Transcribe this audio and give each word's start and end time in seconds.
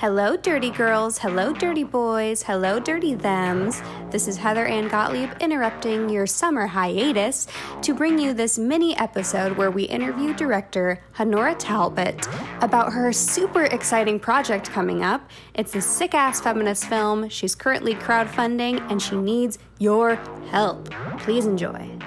Hello, 0.00 0.34
dirty 0.34 0.70
girls. 0.70 1.18
Hello, 1.18 1.52
dirty 1.52 1.84
boys. 1.84 2.42
Hello, 2.44 2.80
dirty 2.80 3.14
thems. 3.14 3.82
This 4.10 4.28
is 4.28 4.38
Heather 4.38 4.64
Ann 4.64 4.88
Gottlieb 4.88 5.30
interrupting 5.40 6.08
your 6.08 6.26
summer 6.26 6.66
hiatus 6.66 7.46
to 7.82 7.92
bring 7.92 8.18
you 8.18 8.32
this 8.32 8.58
mini 8.58 8.96
episode 8.96 9.58
where 9.58 9.70
we 9.70 9.82
interview 9.82 10.32
director 10.32 11.02
Honora 11.18 11.54
Talbott 11.54 12.26
about 12.62 12.94
her 12.94 13.12
super 13.12 13.64
exciting 13.64 14.18
project 14.18 14.70
coming 14.70 15.04
up. 15.04 15.28
It's 15.52 15.74
a 15.74 15.82
sick 15.82 16.14
ass 16.14 16.40
feminist 16.40 16.86
film. 16.86 17.28
She's 17.28 17.54
currently 17.54 17.94
crowdfunding 17.94 18.80
and 18.90 19.02
she 19.02 19.16
needs 19.16 19.58
your 19.78 20.14
help. 20.50 20.88
Please 21.18 21.44
enjoy. 21.44 21.99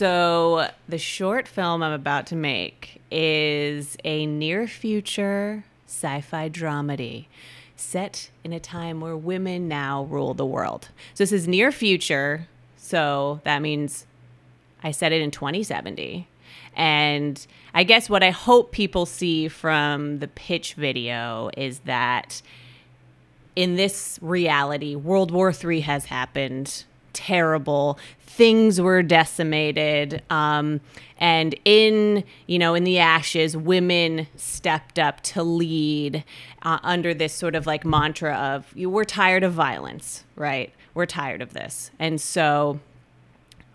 So, 0.00 0.70
the 0.88 0.96
short 0.96 1.46
film 1.46 1.82
I'm 1.82 1.92
about 1.92 2.26
to 2.28 2.34
make 2.34 3.02
is 3.10 3.98
a 4.02 4.24
near 4.24 4.66
future 4.66 5.64
sci 5.86 6.22
fi 6.22 6.48
dramedy 6.48 7.26
set 7.76 8.30
in 8.42 8.54
a 8.54 8.60
time 8.60 9.02
where 9.02 9.14
women 9.14 9.68
now 9.68 10.04
rule 10.04 10.32
the 10.32 10.46
world. 10.46 10.88
So, 11.12 11.22
this 11.24 11.32
is 11.32 11.46
near 11.46 11.70
future. 11.70 12.48
So, 12.78 13.42
that 13.44 13.60
means 13.60 14.06
I 14.82 14.90
set 14.90 15.12
it 15.12 15.20
in 15.20 15.30
2070. 15.30 16.26
And 16.74 17.46
I 17.74 17.84
guess 17.84 18.08
what 18.08 18.22
I 18.22 18.30
hope 18.30 18.72
people 18.72 19.04
see 19.04 19.48
from 19.48 20.20
the 20.20 20.28
pitch 20.28 20.72
video 20.76 21.50
is 21.58 21.80
that 21.80 22.40
in 23.54 23.76
this 23.76 24.18
reality, 24.22 24.94
World 24.94 25.30
War 25.30 25.52
III 25.52 25.80
has 25.80 26.06
happened 26.06 26.84
terrible. 27.20 27.98
Things 28.22 28.80
were 28.80 29.02
decimated. 29.02 30.22
Um, 30.30 30.80
and 31.18 31.54
in, 31.66 32.24
you 32.46 32.58
know, 32.58 32.74
in 32.74 32.84
the 32.84 32.98
ashes, 32.98 33.56
women 33.56 34.26
stepped 34.36 34.98
up 34.98 35.20
to 35.22 35.42
lead 35.42 36.24
uh, 36.62 36.78
under 36.82 37.12
this 37.12 37.34
sort 37.34 37.54
of 37.54 37.66
like 37.66 37.84
mantra 37.84 38.34
of, 38.34 38.74
we're 38.74 39.04
tired 39.04 39.42
of 39.42 39.52
violence, 39.52 40.24
right? 40.34 40.72
We're 40.94 41.06
tired 41.06 41.42
of 41.42 41.52
this. 41.52 41.90
And 41.98 42.18
so 42.18 42.80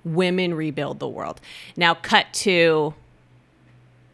women 0.04 0.56
rebuild 0.56 0.98
the 0.98 1.08
world. 1.08 1.40
Now, 1.78 1.94
cut 1.94 2.34
to 2.34 2.96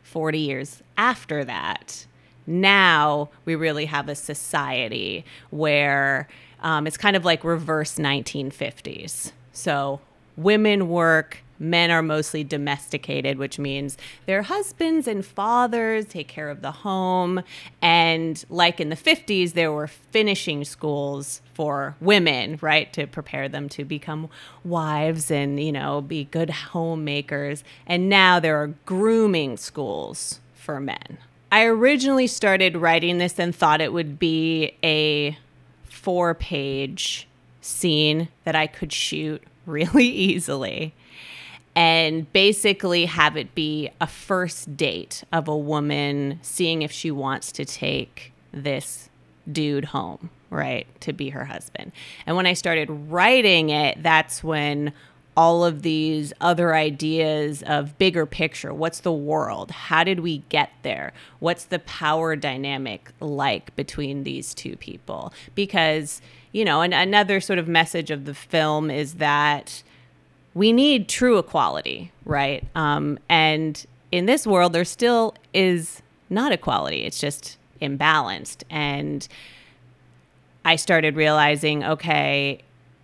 40 0.03 0.39
years 0.39 0.83
after 0.97 1.45
that. 1.45 2.05
Now 2.45 3.29
we 3.45 3.55
really 3.55 3.85
have 3.85 4.09
a 4.09 4.15
society 4.15 5.23
where 5.51 6.27
um, 6.61 6.87
it's 6.87 6.97
kind 6.97 7.15
of 7.15 7.25
like 7.25 7.43
reverse 7.43 7.95
1950s. 7.95 9.31
So 9.53 10.01
women 10.37 10.89
work, 10.89 11.39
men 11.59 11.91
are 11.91 12.01
mostly 12.01 12.43
domesticated, 12.43 13.37
which 13.37 13.59
means 13.59 13.97
their 14.25 14.41
husbands 14.41 15.07
and 15.07 15.25
fathers 15.25 16.05
take 16.05 16.27
care 16.27 16.49
of 16.49 16.61
the 16.61 16.71
home. 16.71 17.43
And 17.81 18.43
like 18.49 18.79
in 18.79 18.89
the 18.89 18.95
50s, 18.95 19.53
there 19.53 19.71
were 19.71 19.87
finishing 19.87 20.65
schools 20.65 21.41
for 21.53 21.95
women, 22.01 22.57
right, 22.61 22.91
to 22.93 23.05
prepare 23.05 23.47
them 23.47 23.69
to 23.69 23.85
become 23.85 24.29
wives 24.63 25.29
and, 25.29 25.59
you 25.59 25.71
know, 25.71 26.01
be 26.01 26.25
good 26.25 26.49
homemakers. 26.49 27.63
And 27.85 28.09
now 28.09 28.39
there 28.39 28.61
are 28.61 28.73
grooming 28.85 29.57
schools 29.57 30.39
for 30.55 30.79
men. 30.79 31.17
I 31.51 31.65
originally 31.65 32.27
started 32.27 32.77
writing 32.77 33.17
this 33.17 33.37
and 33.37 33.53
thought 33.53 33.81
it 33.81 33.91
would 33.91 34.17
be 34.17 34.73
a 34.83 35.37
four 35.91 36.33
page 36.33 37.27
scene 37.61 38.29
that 38.43 38.55
I 38.55 38.67
could 38.67 38.91
shoot 38.91 39.43
really 39.65 40.07
easily 40.07 40.93
and 41.75 42.31
basically 42.33 43.05
have 43.05 43.37
it 43.37 43.55
be 43.55 43.89
a 44.01 44.07
first 44.07 44.75
date 44.75 45.23
of 45.31 45.47
a 45.47 45.57
woman 45.57 46.39
seeing 46.41 46.81
if 46.81 46.91
she 46.91 47.11
wants 47.11 47.51
to 47.53 47.65
take 47.65 48.33
this 48.51 49.09
dude 49.49 49.85
home, 49.85 50.29
right, 50.49 50.85
to 51.01 51.13
be 51.13 51.29
her 51.29 51.45
husband. 51.45 51.91
And 52.25 52.35
when 52.35 52.45
I 52.45 52.53
started 52.53 52.89
writing 52.89 53.69
it, 53.69 54.03
that's 54.03 54.43
when 54.43 54.91
all 55.35 55.63
of 55.63 55.81
these 55.81 56.33
other 56.41 56.75
ideas 56.75 57.63
of 57.63 57.97
bigger 57.97 58.25
picture. 58.25 58.73
What's 58.73 58.99
the 58.99 59.13
world? 59.13 59.71
How 59.71 60.03
did 60.03 60.19
we 60.19 60.39
get 60.49 60.71
there? 60.83 61.13
What's 61.39 61.65
the 61.65 61.79
power 61.79 62.35
dynamic 62.35 63.11
like 63.19 63.75
between 63.75 64.23
these 64.23 64.53
two 64.53 64.75
people? 64.75 65.33
Because 65.55 66.21
you 66.51 66.65
know 66.65 66.81
and 66.81 66.93
another 66.93 67.39
sort 67.39 67.59
of 67.59 67.67
message 67.67 68.11
of 68.11 68.25
the 68.25 68.33
film 68.33 68.91
is 68.91 69.15
that 69.15 69.83
we 70.53 70.73
need 70.73 71.07
true 71.07 71.37
equality 71.37 72.11
right? 72.25 72.65
Um, 72.75 73.19
and 73.29 73.85
in 74.11 74.25
this 74.25 74.45
world 74.45 74.73
there 74.73 74.85
still 74.85 75.35
is 75.53 76.01
not 76.29 76.51
equality. 76.51 77.03
It's 77.03 77.19
just 77.19 77.57
imbalanced. 77.81 78.63
And 78.69 79.27
i 80.63 80.75
started 80.75 81.15
realizing 81.15 81.83
okay 81.83 82.61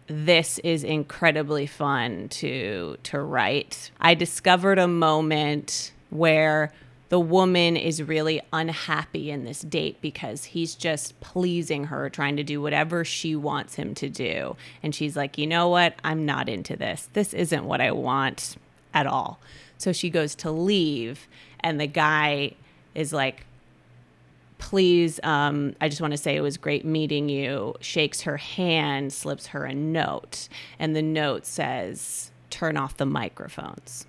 this 0.07 0.59
is 0.59 0.83
incredibly 0.83 1.67
fun 1.67 2.29
to 2.29 2.97
to 3.03 3.19
write. 3.19 3.91
I 3.99 4.13
discovered 4.13 4.79
a 4.79 4.87
moment 4.87 5.91
where 6.09 6.71
the 7.09 7.19
woman 7.19 7.77
is 7.77 8.03
really 8.03 8.41
unhappy 8.51 9.31
in 9.31 9.45
this 9.45 9.61
date 9.61 10.01
because 10.01 10.43
he's 10.43 10.75
just 10.75 11.19
pleasing 11.21 11.85
her, 11.85 12.09
trying 12.09 12.35
to 12.35 12.43
do 12.43 12.61
whatever 12.61 13.05
she 13.05 13.35
wants 13.35 13.75
him 13.75 13.93
to 13.95 14.09
do. 14.09 14.57
And 14.83 14.93
she's 14.93 15.15
like, 15.15 15.37
you 15.37 15.47
know 15.47 15.69
what? 15.69 15.95
I'm 16.03 16.25
not 16.25 16.49
into 16.49 16.75
this. 16.75 17.09
This 17.13 17.33
isn't 17.33 17.63
what 17.63 17.79
I 17.79 17.91
want 17.91 18.57
at 18.93 19.07
all. 19.07 19.39
So 19.77 19.93
she 19.93 20.09
goes 20.09 20.35
to 20.35 20.51
leave, 20.51 21.27
and 21.61 21.79
the 21.79 21.87
guy 21.87 22.55
is 22.93 23.13
like, 23.13 23.45
please, 24.57 25.19
um, 25.23 25.75
I 25.79 25.89
just 25.89 26.01
want 26.01 26.11
to 26.11 26.17
say 26.17 26.35
it 26.35 26.41
was 26.41 26.57
great 26.57 26.85
meeting 26.85 27.29
you. 27.29 27.75
Shakes 27.79 28.21
her 28.21 28.37
hand, 28.37 29.13
slips 29.13 29.47
her 29.47 29.65
a 29.65 29.73
note, 29.73 30.49
and 30.79 30.95
the 30.95 31.01
note 31.01 31.45
says, 31.45 32.31
turn 32.49 32.77
off 32.77 32.97
the 32.97 33.05
microphones. 33.05 34.05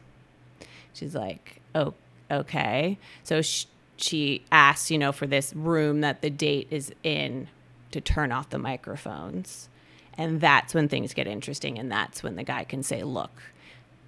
She's 0.93 1.15
like, 1.15 1.61
oh, 1.75 1.95
okay. 2.31 2.99
So 3.23 3.43
she, 3.43 3.67
she 3.97 4.45
asks, 4.51 4.91
you 4.91 4.99
know, 4.99 5.13
for 5.13 5.27
this 5.27 5.55
room 5.55 6.01
that 6.01 6.23
the 6.23 6.31
date 6.31 6.69
is 6.71 6.93
in 7.03 7.49
to 7.91 8.01
turn 8.01 8.33
off 8.33 8.51
the 8.51 8.59
microphones. 8.59 9.69
And 10.17 10.41
that's 10.41 10.75
when 10.75 10.89
things 10.89 11.15
get 11.15 11.27
interesting. 11.27 11.79
And 11.79 11.91
that's 11.91 12.23
when 12.23 12.37
the 12.37 12.43
guy 12.43 12.65
can 12.65 12.83
say, 12.83 13.03
look, 13.03 13.31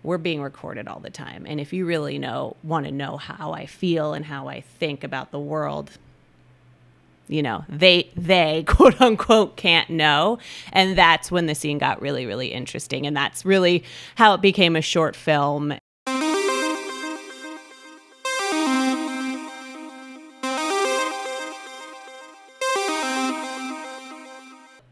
we're 0.02 0.18
being 0.18 0.42
recorded 0.42 0.88
all 0.88 0.98
the 1.00 1.10
time. 1.10 1.44
And 1.46 1.60
if 1.60 1.72
you 1.72 1.86
really 1.86 2.18
know, 2.18 2.56
want 2.64 2.86
to 2.86 2.92
know 2.92 3.16
how 3.16 3.52
I 3.52 3.66
feel 3.66 4.14
and 4.14 4.24
how 4.24 4.48
I 4.48 4.60
think 4.60 5.04
about 5.04 5.30
the 5.30 5.38
world, 5.38 5.98
you 7.30 7.42
know 7.42 7.64
they 7.68 8.10
they 8.16 8.64
quote 8.68 9.00
unquote 9.00 9.56
can't 9.56 9.88
know. 9.88 10.38
And 10.72 10.98
that's 10.98 11.30
when 11.30 11.46
the 11.46 11.54
scene 11.54 11.78
got 11.78 12.02
really 12.02 12.26
really 12.26 12.48
interesting. 12.48 13.06
And 13.06 13.16
that's 13.16 13.44
really 13.44 13.84
how 14.16 14.34
it 14.34 14.42
became 14.42 14.76
a 14.76 14.82
short 14.82 15.16
film. 15.16 15.74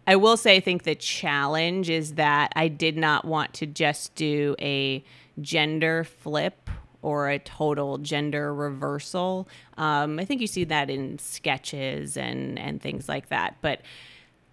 I 0.07 0.17
will 0.17 0.39
say, 0.39 0.57
I 0.57 0.61
think 0.61 0.85
the 0.85 0.95
challenge 0.95 1.91
is 1.91 2.15
that 2.15 2.51
I 2.57 2.69
did 2.69 2.97
not 2.97 3.27
want 3.27 3.53
to 3.55 3.67
just 3.67 4.15
do 4.15 4.57
a 4.59 5.05
gender 5.43 6.03
flip 6.03 6.71
or 7.03 7.29
a 7.29 7.39
total 7.39 7.99
gender 7.99 8.53
reversal. 8.55 9.49
Um, 9.77 10.19
I 10.19 10.25
think 10.25 10.41
you 10.41 10.47
see 10.47 10.65
that 10.65 10.91
in 10.91 11.19
sketches 11.19 12.17
and 12.17 12.59
and 12.59 12.81
things 12.81 13.09
like 13.09 13.29
that, 13.29 13.57
but. 13.61 13.81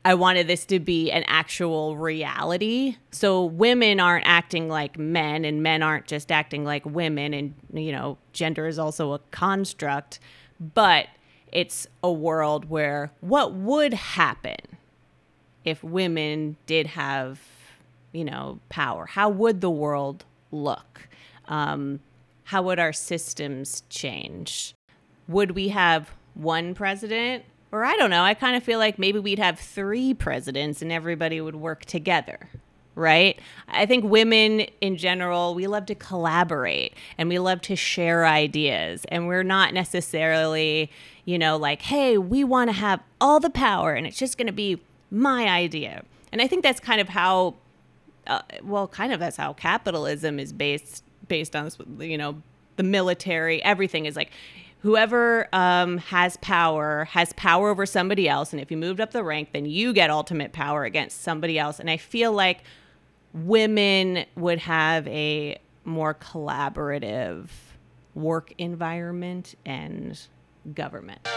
I 0.07 0.13
wanted 0.13 0.45
this 0.45 0.65
to 0.67 0.79
be 0.79 1.09
an 1.09 1.23
actual 1.25 1.97
reality. 1.97 2.97
So 3.09 3.43
women 3.43 3.99
aren't 3.99 4.27
acting 4.27 4.69
like 4.69 4.99
men 4.99 5.43
and 5.43 5.63
men 5.63 5.81
aren't 5.81 6.05
just 6.05 6.31
acting 6.31 6.63
like 6.63 6.85
women 6.85 7.33
and 7.33 7.55
you 7.73 7.91
know, 7.91 8.19
gender 8.31 8.67
is 8.67 8.77
also 8.77 9.13
a 9.13 9.19
construct, 9.31 10.19
but 10.59 11.07
it's 11.51 11.87
a 12.03 12.11
world 12.11 12.69
where 12.69 13.11
what 13.21 13.53
would 13.53 13.95
happen 13.95 14.57
if 15.63 15.83
women 15.83 16.57
did 16.67 16.85
have, 16.87 17.39
you 18.11 18.23
know, 18.23 18.59
power? 18.69 19.05
How 19.07 19.29
would 19.29 19.61
the 19.61 19.71
world 19.71 20.23
look? 20.51 21.07
Um, 21.47 21.99
how 22.45 22.61
would 22.61 22.79
our 22.79 22.93
systems 22.93 23.83
change? 23.89 24.75
Would 25.27 25.51
we 25.51 25.69
have 25.69 26.11
one 26.35 26.75
president? 26.75 27.43
Or 27.71 27.83
I 27.83 27.97
don't 27.97 28.11
know, 28.11 28.23
I 28.23 28.35
kind 28.35 28.55
of 28.55 28.63
feel 28.63 28.79
like 28.79 28.97
maybe 28.97 29.19
we'd 29.19 29.39
have 29.39 29.59
three 29.59 30.13
presidents 30.13 30.81
and 30.81 30.91
everybody 30.91 31.41
would 31.41 31.55
work 31.55 31.83
together, 31.85 32.49
right? 32.93 33.37
I 33.67 33.85
think 33.85 34.05
women 34.05 34.67
in 34.79 34.95
general, 34.95 35.55
we 35.55 35.67
love 35.67 35.87
to 35.87 35.95
collaborate 35.95 36.93
and 37.17 37.27
we 37.27 37.39
love 37.39 37.61
to 37.61 37.75
share 37.75 38.25
ideas. 38.25 39.05
And 39.09 39.27
we're 39.27 39.43
not 39.43 39.73
necessarily, 39.73 40.89
you 41.25 41.37
know, 41.37 41.57
like, 41.57 41.81
hey, 41.81 42.17
we 42.17 42.43
want 42.43 42.69
to 42.69 42.75
have 42.75 43.01
all 43.19 43.39
the 43.39 43.49
power 43.49 43.93
and 43.93 44.07
it's 44.07 44.17
just 44.17 44.37
going 44.37 44.47
to 44.47 44.53
be 44.53 44.79
my 45.11 45.49
idea. 45.49 46.03
And 46.31 46.41
I 46.41 46.47
think 46.47 46.63
that's 46.63 46.79
kind 46.79 47.01
of 47.01 47.09
how, 47.09 47.55
uh, 48.27 48.41
well, 48.63 48.87
kind 48.87 49.11
of 49.11 49.19
that's 49.19 49.37
how 49.37 49.53
capitalism 49.53 50.39
is 50.39 50.53
based 50.53 51.03
based 51.27 51.55
on 51.55 51.69
you 51.99 52.17
know 52.17 52.41
the 52.75 52.83
military, 52.83 53.63
everything 53.63 54.05
is 54.05 54.15
like 54.15 54.31
whoever 54.79 55.47
um, 55.51 55.97
has 55.97 56.37
power 56.37 57.05
has 57.05 57.33
power 57.33 57.69
over 57.69 57.85
somebody 57.85 58.29
else. 58.29 58.53
And 58.53 58.61
if 58.61 58.69
you 58.69 58.77
moved 58.77 59.01
up 59.01 59.11
the 59.11 59.23
rank, 59.23 59.49
then 59.51 59.65
you 59.65 59.93
get 59.93 60.09
ultimate 60.09 60.53
power 60.53 60.83
against 60.83 61.21
somebody 61.21 61.57
else. 61.57 61.79
And 61.79 61.89
I 61.89 61.97
feel 61.97 62.31
like 62.31 62.63
women 63.33 64.25
would 64.35 64.59
have 64.59 65.07
a 65.07 65.57
more 65.85 66.13
collaborative 66.13 67.49
work 68.13 68.53
environment 68.57 69.55
and 69.65 70.19
government. 70.73 71.27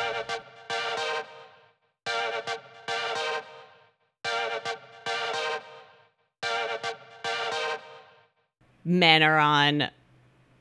Men 8.88 9.22
are 9.22 9.38
on 9.38 9.90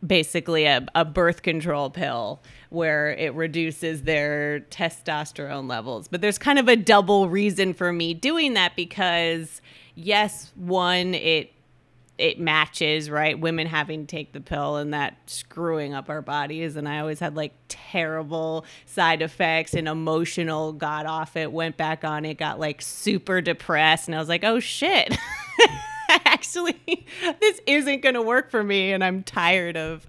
basically 0.05 0.65
a, 0.65 0.85
a 0.93 1.05
birth 1.05 1.41
control 1.41 1.89
pill 1.89 2.41
where 2.69 3.11
it 3.13 3.33
reduces 3.33 4.03
their 4.03 4.59
testosterone 4.69 5.69
levels. 5.69 6.07
But 6.07 6.21
there's 6.21 6.37
kind 6.37 6.59
of 6.59 6.67
a 6.67 6.75
double 6.75 7.29
reason 7.29 7.73
for 7.73 7.91
me 7.93 8.13
doing 8.13 8.53
that 8.53 8.75
because 8.75 9.61
yes, 9.95 10.51
one, 10.55 11.13
it 11.13 11.53
it 12.17 12.39
matches, 12.39 13.11
right? 13.11 13.39
Women 13.39 13.67
having 13.67 14.07
to 14.07 14.15
take 14.15 14.33
the 14.33 14.41
pill 14.41 14.77
and 14.77 14.91
that 14.91 15.17
screwing 15.27 15.93
up 15.93 16.09
our 16.09 16.23
bodies. 16.23 16.75
And 16.75 16.89
I 16.89 16.99
always 16.99 17.19
had 17.19 17.35
like 17.35 17.53
terrible 17.67 18.65
side 18.87 19.21
effects 19.21 19.75
and 19.75 19.87
emotional, 19.87 20.73
got 20.73 21.05
off 21.05 21.35
it, 21.35 21.51
went 21.51 21.77
back 21.77 22.03
on 22.03 22.25
it, 22.25 22.39
got 22.39 22.59
like 22.59 22.81
super 22.81 23.39
depressed. 23.39 24.07
And 24.07 24.15
I 24.15 24.19
was 24.19 24.29
like, 24.29 24.43
oh 24.43 24.59
shit. 24.59 25.15
This 27.39 27.59
isn't 27.65 28.01
going 28.01 28.15
to 28.15 28.21
work 28.21 28.49
for 28.51 28.63
me. 28.63 28.91
And 28.91 29.03
I'm 29.03 29.23
tired 29.23 29.77
of 29.77 30.05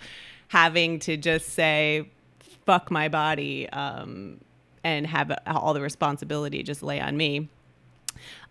having 0.48 0.98
to 1.00 1.16
just 1.16 1.50
say, 1.50 2.08
fuck 2.66 2.90
my 2.90 3.08
body 3.08 3.68
um, 3.70 4.40
and 4.84 5.06
have 5.06 5.32
all 5.46 5.74
the 5.74 5.80
responsibility 5.80 6.62
just 6.62 6.82
lay 6.82 7.00
on 7.00 7.16
me. 7.16 7.48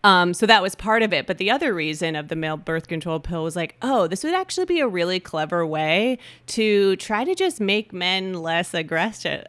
Um, 0.03 0.33
so 0.33 0.45
that 0.45 0.61
was 0.61 0.75
part 0.75 1.03
of 1.03 1.13
it. 1.13 1.27
But 1.27 1.37
the 1.37 1.51
other 1.51 1.73
reason 1.73 2.15
of 2.15 2.27
the 2.27 2.35
male 2.35 2.57
birth 2.57 2.87
control 2.87 3.19
pill 3.19 3.43
was 3.43 3.55
like, 3.55 3.75
oh, 3.81 4.07
this 4.07 4.23
would 4.23 4.33
actually 4.33 4.65
be 4.65 4.79
a 4.79 4.87
really 4.87 5.19
clever 5.19 5.65
way 5.65 6.17
to 6.47 6.95
try 6.97 7.23
to 7.23 7.35
just 7.35 7.59
make 7.59 7.91
men 7.91 8.33
less 8.33 8.73
aggressive. 8.73 9.43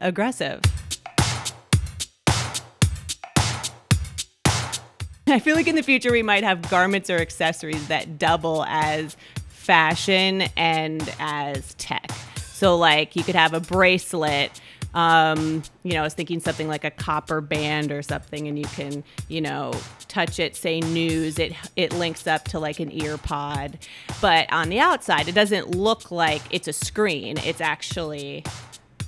I 5.30 5.40
feel 5.40 5.56
like 5.56 5.66
in 5.66 5.76
the 5.76 5.82
future 5.82 6.10
we 6.10 6.22
might 6.22 6.42
have 6.42 6.68
garments 6.70 7.10
or 7.10 7.18
accessories 7.18 7.86
that 7.88 8.18
double 8.18 8.64
as 8.64 9.16
fashion 9.48 10.44
and 10.56 11.12
as 11.18 11.74
tech. 11.74 12.10
So, 12.36 12.76
like, 12.76 13.14
you 13.14 13.22
could 13.22 13.34
have 13.34 13.52
a 13.52 13.60
bracelet 13.60 14.60
um, 14.94 15.62
you 15.82 15.92
know, 15.92 16.00
I 16.00 16.02
was 16.02 16.14
thinking 16.14 16.40
something 16.40 16.66
like 16.66 16.82
a 16.82 16.90
copper 16.90 17.40
band 17.40 17.92
or 17.92 18.02
something, 18.02 18.48
and 18.48 18.58
you 18.58 18.64
can, 18.64 19.04
you 19.28 19.40
know, 19.40 19.72
touch 20.08 20.38
it, 20.38 20.56
say 20.56 20.80
news. 20.80 21.38
It 21.38 21.52
it 21.76 21.92
links 21.92 22.26
up 22.26 22.44
to 22.46 22.58
like 22.58 22.80
an 22.80 22.90
ear 22.90 23.18
pod, 23.18 23.78
but 24.20 24.50
on 24.52 24.70
the 24.70 24.80
outside, 24.80 25.28
it 25.28 25.34
doesn't 25.34 25.74
look 25.74 26.10
like 26.10 26.40
it's 26.50 26.68
a 26.68 26.72
screen. 26.72 27.36
It's 27.44 27.60
actually 27.60 28.44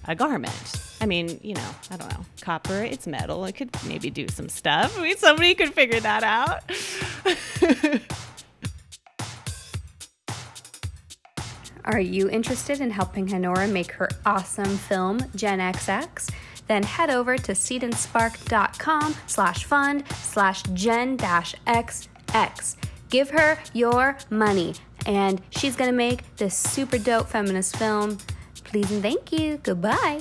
a 0.07 0.15
garment. 0.15 0.90
I 1.01 1.07
mean, 1.07 1.41
you 1.43 1.55
know, 1.55 1.71
I 1.91 1.97
don't 1.97 2.11
know, 2.11 2.25
copper. 2.41 2.83
It's 2.83 3.07
metal. 3.07 3.45
It 3.47 3.53
could 3.55 3.71
maybe 3.87 4.11
do 4.11 4.29
some 4.29 4.49
stuff. 4.49 4.99
I 4.99 5.03
mean, 5.03 5.17
somebody 5.17 5.55
could 5.55 5.73
figure 5.73 6.01
that 6.01 6.23
out. 6.23 6.61
Are 11.85 12.01
you 12.01 12.29
interested 12.29 12.81
in 12.81 12.91
helping 12.91 13.33
Honora 13.33 13.67
make 13.67 13.93
her 13.93 14.11
awesome 14.27 14.77
film, 14.77 15.21
Gen 15.35 15.59
XX? 15.59 16.31
Then 16.69 16.83
head 16.83 17.11
over 17.11 17.37
to 17.37 17.53
seedandspark.com 17.53 19.17
slash 19.27 19.65
fund 19.65 20.05
slash 20.23 20.63
gen 20.75 21.17
dash 21.17 21.55
XX. 21.67 22.77
Give 23.09 23.31
her 23.31 23.59
your 23.73 24.19
money, 24.29 24.75
and 25.07 25.41
she's 25.51 25.75
gonna 25.75 25.91
make 25.91 26.37
this 26.37 26.57
super 26.57 26.99
dope 26.99 27.29
feminist 27.29 27.77
film. 27.77 28.19
Please 28.63 28.91
and 28.93 29.03
thank 29.03 29.33
you. 29.33 29.57
Goodbye. 29.57 30.21